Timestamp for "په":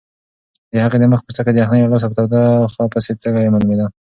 2.09-2.15